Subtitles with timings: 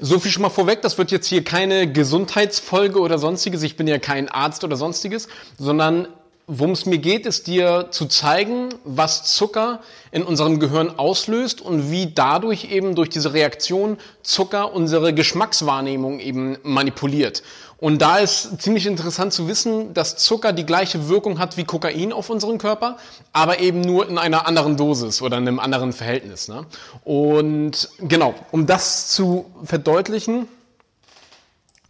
[0.00, 3.64] So viel schon mal vorweg, das wird jetzt hier keine Gesundheitsfolge oder sonstiges.
[3.64, 5.26] Ich bin ja kein Arzt oder sonstiges,
[5.58, 6.06] sondern
[6.48, 11.90] worum es mir geht, ist dir zu zeigen, was Zucker in unserem Gehirn auslöst und
[11.90, 17.42] wie dadurch eben durch diese Reaktion Zucker unsere Geschmackswahrnehmung eben manipuliert.
[17.80, 22.12] Und da ist ziemlich interessant zu wissen, dass Zucker die gleiche Wirkung hat wie Kokain
[22.12, 22.96] auf unseren Körper,
[23.32, 26.48] aber eben nur in einer anderen Dosis oder in einem anderen Verhältnis.
[26.48, 26.66] Ne?
[27.04, 30.48] Und genau, um das zu verdeutlichen,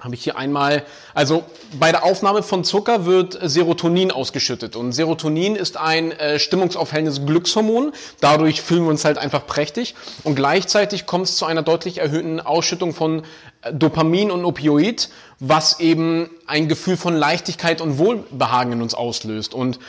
[0.00, 1.42] habe ich hier einmal, also
[1.76, 4.76] bei der Aufnahme von Zucker wird Serotonin ausgeschüttet.
[4.76, 9.96] Und Serotonin ist ein äh, stimmungsaufhellendes Glückshormon, dadurch fühlen wir uns halt einfach prächtig.
[10.22, 13.24] Und gleichzeitig kommt es zu einer deutlich erhöhten Ausschüttung von
[13.62, 15.08] äh, Dopamin und Opioid,
[15.40, 19.52] was eben ein Gefühl von Leichtigkeit und Wohlbehagen in uns auslöst.
[19.52, 19.80] Und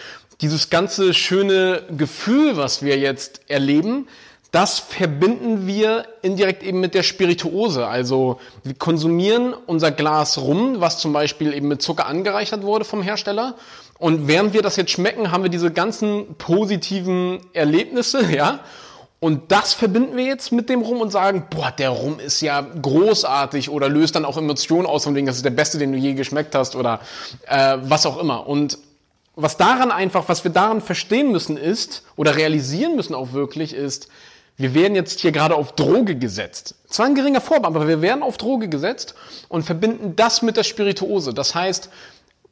[0.41, 4.08] dieses ganze schöne Gefühl, was wir jetzt erleben,
[4.52, 7.85] das verbinden wir indirekt eben mit der Spirituose.
[7.85, 13.03] Also wir konsumieren unser Glas rum, was zum Beispiel eben mit Zucker angereichert wurde vom
[13.03, 13.55] Hersteller.
[14.00, 18.61] Und während wir das jetzt schmecken, haben wir diese ganzen positiven Erlebnisse, ja.
[19.20, 22.61] Und das verbinden wir jetzt mit dem Rum und sagen, boah, der Rum ist ja
[22.61, 25.97] großartig oder löst dann auch Emotionen aus von wegen, das ist der beste, den du
[25.97, 27.02] je geschmeckt hast oder
[27.45, 28.47] äh, was auch immer.
[28.47, 28.80] Und
[29.36, 34.08] was daran einfach, was wir daran verstehen müssen ist oder realisieren müssen auch wirklich ist,
[34.59, 36.75] wir werden jetzt hier gerade auf Droge gesetzt.
[36.89, 39.15] Zwar ein geringer Vorbeamter, aber wir werden auf Droge gesetzt
[39.47, 41.33] und verbinden das mit der Spirituose.
[41.33, 41.89] Das heißt,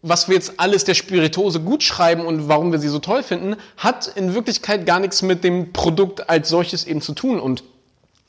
[0.03, 3.57] was wir jetzt alles der Spirituose gut schreiben und warum wir sie so toll finden,
[3.75, 7.41] hat in Wirklichkeit gar nichts mit dem Produkt als solches eben zu tun.
[7.41, 7.65] Und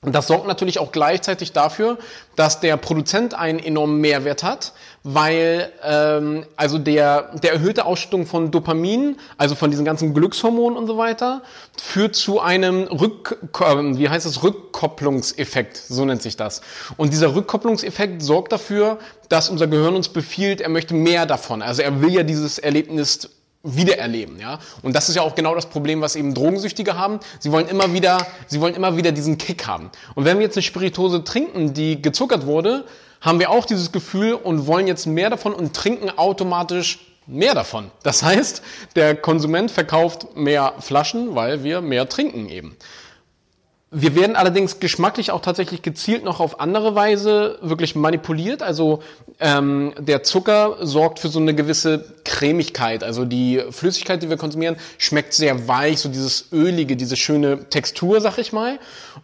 [0.00, 1.98] und das sorgt natürlich auch gleichzeitig dafür,
[2.36, 8.52] dass der Produzent einen enormen Mehrwert hat, weil ähm, also der, der erhöhte Ausschüttung von
[8.52, 11.42] Dopamin, also von diesen ganzen Glückshormonen und so weiter,
[11.82, 16.60] führt zu einem Rück, ähm, wie heißt das, Rückkopplungseffekt, so nennt sich das.
[16.96, 21.60] Und dieser Rückkopplungseffekt sorgt dafür, dass unser Gehirn uns befiehlt, er möchte mehr davon.
[21.60, 23.28] Also er will ja dieses Erlebnis
[23.62, 24.58] wiedererleben, ja.
[24.82, 27.20] Und das ist ja auch genau das Problem, was eben Drogensüchtige haben.
[27.40, 29.90] Sie wollen immer wieder, sie wollen immer wieder diesen Kick haben.
[30.14, 32.84] Und wenn wir jetzt eine Spiritose trinken, die gezuckert wurde,
[33.20, 37.90] haben wir auch dieses Gefühl und wollen jetzt mehr davon und trinken automatisch mehr davon.
[38.02, 38.62] Das heißt,
[38.96, 42.76] der Konsument verkauft mehr Flaschen, weil wir mehr trinken eben.
[43.90, 48.62] Wir werden allerdings geschmacklich auch tatsächlich gezielt noch auf andere Weise wirklich manipuliert.
[48.62, 49.02] Also
[49.40, 53.02] ähm, der Zucker sorgt für so eine gewisse Cremigkeit.
[53.02, 58.20] Also die Flüssigkeit, die wir konsumieren, schmeckt sehr weich, so dieses ölige, diese schöne Textur,
[58.20, 58.78] sag ich mal.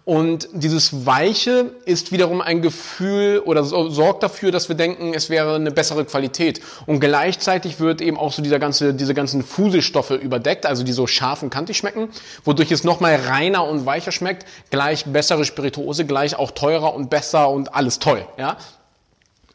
[0.06, 5.28] Und dieses Weiche ist wiederum ein Gefühl oder so, sorgt dafür, dass wir denken, es
[5.28, 6.62] wäre eine bessere Qualität.
[6.86, 11.06] Und gleichzeitig wird eben auch so dieser ganze, diese ganzen Fuselstoffe überdeckt, also die so
[11.06, 12.08] scharf und kantig schmecken,
[12.44, 17.50] wodurch es nochmal reiner und weicher schmeckt gleich bessere Spirituose, gleich auch teurer und besser
[17.50, 18.56] und alles toll, ja.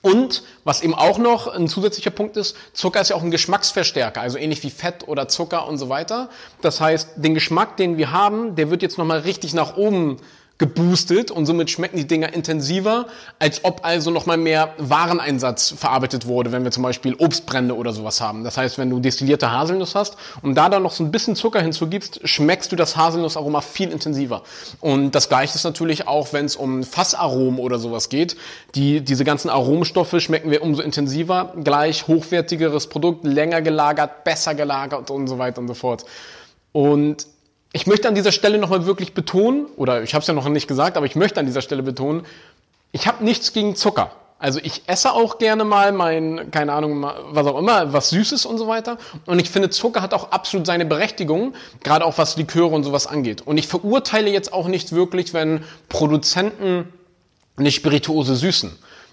[0.01, 4.21] Und was eben auch noch ein zusätzlicher Punkt ist, Zucker ist ja auch ein Geschmacksverstärker,
[4.21, 6.29] also ähnlich wie Fett oder Zucker und so weiter.
[6.61, 10.17] Das heißt, den Geschmack, den wir haben, der wird jetzt nochmal richtig nach oben
[10.59, 13.07] geboostet und somit schmecken die Dinger intensiver,
[13.39, 18.19] als ob also nochmal mehr Wareneinsatz verarbeitet wurde, wenn wir zum Beispiel Obstbrände oder sowas
[18.19, 18.43] haben.
[18.43, 21.61] Das heißt, wenn du destillierte Haselnuss hast und da dann noch so ein bisschen Zucker
[21.61, 24.43] hinzugibst, schmeckst du das Haselnussaroma viel intensiver.
[24.81, 28.35] Und das gleiche ist natürlich auch, wenn es um Fassaromen oder sowas geht.
[28.75, 35.09] Die, diese ganzen Aromstoffe schmecken wir umso intensiver, gleich hochwertigeres Produkt, länger gelagert, besser gelagert
[35.09, 36.03] und so weiter und so fort.
[36.73, 37.25] Und
[37.71, 40.67] ich möchte an dieser Stelle nochmal wirklich betonen, oder ich habe es ja noch nicht
[40.67, 42.25] gesagt, aber ich möchte an dieser Stelle betonen,
[42.91, 44.11] ich habe nichts gegen Zucker.
[44.39, 48.57] Also ich esse auch gerne mal mein, keine Ahnung, was auch immer, was Süßes und
[48.57, 48.97] so weiter.
[49.25, 51.53] Und ich finde, Zucker hat auch absolut seine Berechtigung,
[51.83, 53.45] gerade auch was Liköre und sowas angeht.
[53.45, 56.87] Und ich verurteile jetzt auch nicht wirklich, wenn Produzenten
[57.57, 58.71] eine Spirituose süßen.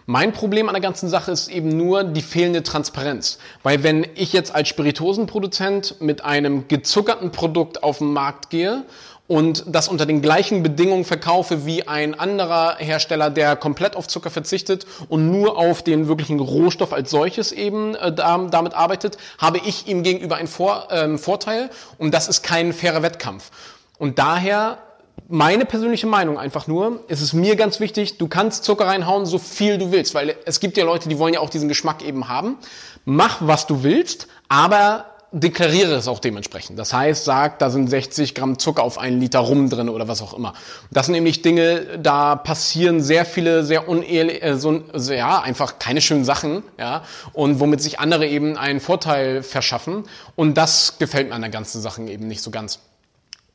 [0.09, 3.39] Mein Problem an der ganzen Sache ist eben nur die fehlende Transparenz.
[3.65, 8.85] Weil wenn ich jetzt als Spirituosenproduzent mit einem gezuckerten Produkt auf den Markt gehe
[9.27, 14.31] und das unter den gleichen Bedingungen verkaufe wie ein anderer Hersteller, der komplett auf Zucker
[14.31, 19.89] verzichtet und nur auf den wirklichen Rohstoff als solches eben äh, damit arbeitet, habe ich
[19.89, 21.69] ihm gegenüber einen Vor äh, Vorteil
[21.99, 23.51] und das ist kein fairer Wettkampf.
[23.99, 24.79] Und daher
[25.29, 29.39] meine persönliche Meinung einfach nur, es ist mir ganz wichtig, du kannst Zucker reinhauen, so
[29.39, 32.29] viel du willst, weil es gibt ja Leute, die wollen ja auch diesen Geschmack eben
[32.29, 32.59] haben.
[33.05, 36.79] Mach, was du willst, aber deklariere es auch dementsprechend.
[36.79, 40.23] Das heißt, sag, da sind 60 Gramm Zucker auf einen Liter Rum drin oder was
[40.23, 40.55] auch immer.
[40.91, 46.01] Das sind nämlich Dinge, da passieren sehr viele sehr unehrlich, äh, so, ja, einfach keine
[46.01, 47.03] schönen Sachen, ja,
[47.33, 50.05] und womit sich andere eben einen Vorteil verschaffen.
[50.37, 52.79] Und das gefällt mir an der ganzen Sache eben nicht so ganz.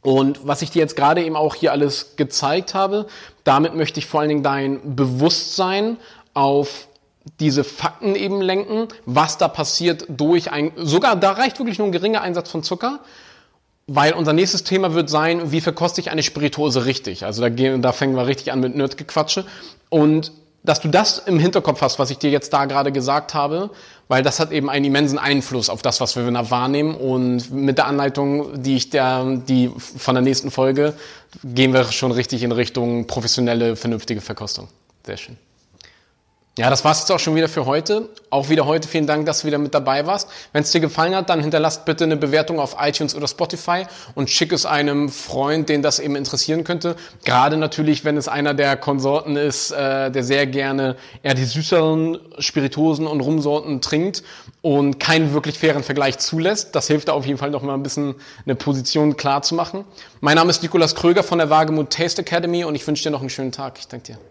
[0.01, 3.07] Und was ich dir jetzt gerade eben auch hier alles gezeigt habe,
[3.43, 5.97] damit möchte ich vor allen Dingen dein Bewusstsein
[6.33, 6.87] auf
[7.39, 11.91] diese Fakten eben lenken, was da passiert durch ein, sogar da reicht wirklich nur ein
[11.91, 12.99] geringer Einsatz von Zucker,
[13.85, 17.25] weil unser nächstes Thema wird sein, wie verkoste ich eine Spirituose richtig?
[17.25, 19.45] Also da, gehen, da fangen wir richtig an mit Nerdgequatsche.
[19.89, 20.31] Und
[20.63, 23.71] dass du das im Hinterkopf hast, was ich dir jetzt da gerade gesagt habe,
[24.07, 26.93] weil das hat eben einen immensen Einfluss auf das, was wir da wahrnehmen.
[26.93, 30.93] Und mit der Anleitung, die ich der, die von der nächsten Folge,
[31.43, 34.67] gehen wir schon richtig in Richtung professionelle, vernünftige Verkostung.
[35.05, 35.37] Sehr schön.
[36.57, 38.09] Ja, das war's jetzt auch schon wieder für heute.
[38.29, 40.27] Auch wieder heute vielen Dank, dass du wieder mit dabei warst.
[40.51, 44.29] Wenn es dir gefallen hat, dann hinterlasst bitte eine Bewertung auf iTunes oder Spotify und
[44.29, 46.97] schick es einem Freund, den das eben interessieren könnte.
[47.23, 52.19] Gerade natürlich, wenn es einer der Konsorten ist, äh, der sehr gerne eher die süßeren
[52.39, 54.21] Spirituosen und Rumsorten trinkt
[54.61, 56.75] und keinen wirklich fairen Vergleich zulässt.
[56.75, 58.15] Das hilft da auf jeden Fall noch mal ein bisschen
[58.45, 59.85] eine Position klar zu machen.
[60.19, 63.21] Mein Name ist Nikolas Kröger von der Wagemut Taste Academy und ich wünsche dir noch
[63.21, 63.79] einen schönen Tag.
[63.79, 64.30] Ich danke dir.